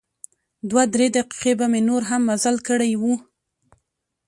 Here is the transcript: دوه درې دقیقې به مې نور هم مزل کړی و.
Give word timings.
دوه 0.69 0.83
درې 0.93 1.07
دقیقې 1.17 1.53
به 1.59 1.65
مې 1.71 1.81
نور 1.89 2.01
هم 2.09 2.21
مزل 2.29 2.55
کړی 2.67 2.91
و. 3.01 3.03